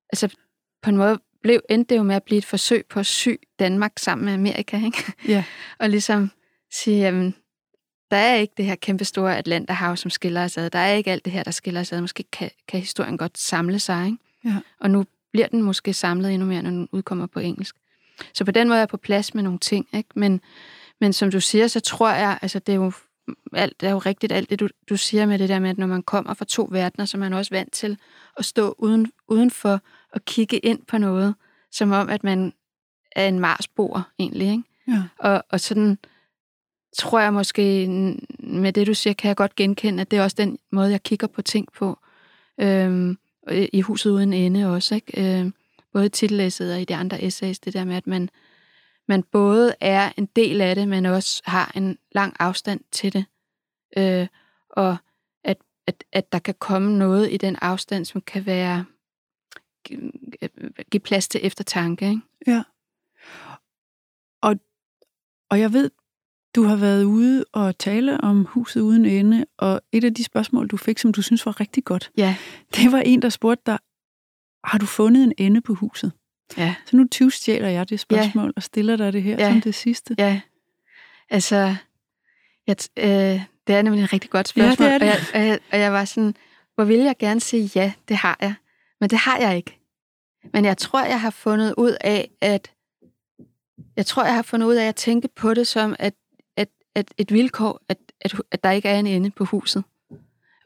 [0.09, 0.35] Altså,
[0.81, 3.29] på en måde blev, endte det jo med at blive et forsøg på at sy
[3.59, 5.13] Danmark sammen med Amerika, ikke?
[5.27, 5.43] Ja.
[5.79, 6.31] og ligesom
[6.71, 7.35] sige, jamen,
[8.11, 10.69] der er ikke det her kæmpe store Atlanterhav, som skiller os ad.
[10.69, 12.01] Der er ikke alt det her, der skiller os ad.
[12.01, 14.17] Måske kan, kan historien godt samle sig, ikke?
[14.45, 14.57] Ja.
[14.79, 17.75] Og nu bliver den måske samlet endnu mere, når den udkommer på engelsk.
[18.33, 20.09] Så på den måde er jeg på plads med nogle ting, ikke?
[20.15, 20.41] Men,
[21.01, 22.91] men som du siger, så tror jeg, altså det er jo
[23.53, 25.77] alt det er jo rigtigt, alt det du, du siger med det der med, at
[25.77, 27.97] når man kommer fra to verdener, så er man også vant til
[28.37, 29.81] at stå uden, udenfor
[30.13, 31.35] og kigge ind på noget,
[31.71, 32.53] som om, at man
[33.15, 34.63] er en marsboer egentlig, ikke?
[34.87, 35.03] Ja.
[35.19, 35.97] Og, og sådan
[36.97, 37.87] tror jeg måske,
[38.39, 41.03] med det du siger, kan jeg godt genkende, at det er også den måde, jeg
[41.03, 41.99] kigger på ting på.
[42.59, 43.17] Øhm,
[43.49, 45.39] i huset uden ende også, ikke?
[45.39, 45.53] Øhm,
[45.93, 48.29] både i titellæsset og i de andre essays, det der med, at man,
[49.07, 53.25] man både er en del af det, men også har en lang afstand til det.
[53.97, 54.27] Øh,
[54.69, 54.97] og
[55.43, 58.85] at, at, at der kan komme noget i den afstand, som kan være
[59.87, 60.11] gi-
[60.91, 62.09] give plads til eftertanke.
[62.09, 62.21] Ikke?
[62.47, 62.63] Ja.
[64.41, 64.55] Og,
[65.49, 65.91] og jeg ved,
[66.55, 70.67] du har været ude og tale om huset uden ende, og et af de spørgsmål,
[70.67, 72.35] du fik, som du synes var rigtig godt, Ja.
[72.75, 73.79] det var en, der spurgte dig,
[74.63, 76.11] har du fundet en ende på huset?
[76.57, 76.75] Ja.
[76.85, 78.51] Så nu 20 stjæler jeg det spørgsmål ja.
[78.55, 79.51] og stiller dig det her Ja.
[79.51, 80.15] som det sidste.
[80.17, 80.41] Ja,
[81.29, 81.75] altså,
[82.67, 84.87] jeg, t- øh, det er nemlig et rigtig godt spørgsmål.
[84.87, 85.29] Ja, det er det.
[85.33, 86.35] Og, jeg, og, jeg, og jeg var sådan,
[86.75, 88.53] hvor ville jeg gerne sige, ja, det har jeg.
[88.99, 89.79] Men det har jeg ikke.
[90.53, 92.71] Men jeg tror, jeg har fundet ud af, at
[93.95, 96.13] jeg tror, jeg har fundet ud af at tænke på det som, at,
[96.57, 99.83] at, at et vilkår, at, at, at der ikke er en ende på huset.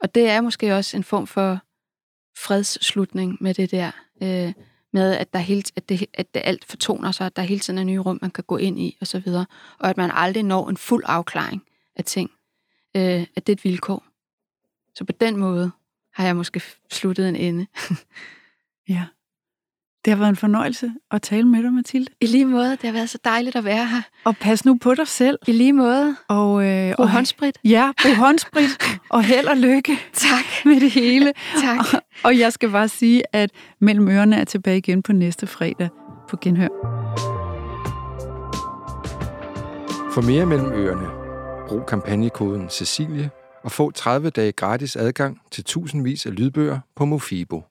[0.00, 1.58] Og det er måske også en form for
[2.36, 3.90] fredsslutning med det der,
[4.22, 4.52] øh,
[4.92, 7.78] med at, der hele, at, det, at det alt fortoner sig, at der hele tiden
[7.78, 9.46] er nye rum, man kan gå ind i, og så videre.
[9.78, 11.62] Og at man aldrig når en fuld afklaring
[11.96, 12.30] af ting.
[12.96, 14.04] Øh, at det er et vilkår.
[14.94, 15.70] Så på den måde
[16.12, 17.66] har jeg måske sluttet en ende.
[18.88, 19.06] Ja.
[20.06, 22.06] Det har været en fornøjelse at tale med dig, Mathilde.
[22.20, 24.02] I lige måde, det har været så dejligt at være her.
[24.24, 25.38] Og pas nu på dig selv.
[25.46, 27.58] I lige måde, Og, øh, brug og håndsprit.
[27.64, 28.70] Ja, brug håndsprit,
[29.10, 30.44] og held og lykke Tak.
[30.64, 31.32] med det hele.
[31.64, 31.78] Tak.
[31.78, 35.88] Og, og jeg skal bare sige, at Mellem Ørerne er tilbage igen på næste fredag
[36.28, 36.68] på Genhør.
[40.12, 41.06] For mere mellem ørerne,
[41.68, 43.30] brug kampagnekoden Cecilie
[43.64, 47.62] og få 30 dage gratis adgang til tusindvis af lydbøger på Mofibo.